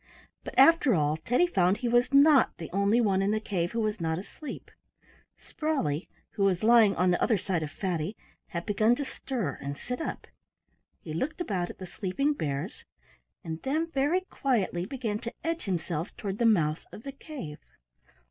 But 0.43 0.57
after 0.57 0.95
all 0.95 1.15
Teddy 1.15 1.45
found 1.45 1.77
he 1.77 1.87
was 1.87 2.11
not 2.11 2.57
the 2.57 2.71
only 2.73 2.99
one 2.99 3.21
in 3.21 3.29
the 3.29 3.39
cave 3.39 3.73
who 3.73 3.79
was 3.81 4.01
not 4.01 4.17
asleep. 4.17 4.71
Sprawley, 5.37 6.09
who 6.31 6.43
was 6.43 6.63
lying 6.63 6.95
on 6.95 7.11
the 7.11 7.21
other 7.21 7.37
side 7.37 7.61
of 7.61 7.69
Fatty, 7.69 8.17
had 8.47 8.65
began 8.65 8.95
to 8.95 9.05
stir 9.05 9.59
and 9.61 9.77
sit 9.77 10.01
up; 10.01 10.25
he 11.03 11.13
looked 11.13 11.39
about 11.39 11.69
at 11.69 11.77
the 11.77 11.85
sleeping 11.85 12.33
bears, 12.33 12.83
and 13.43 13.61
then 13.61 13.91
very 13.91 14.21
quietly 14.21 14.87
began 14.87 15.19
to 15.19 15.33
edge 15.43 15.65
himself 15.65 16.17
toward 16.17 16.39
the 16.39 16.45
mouth 16.47 16.83
of 16.91 17.03
the 17.03 17.11
cave. 17.11 17.59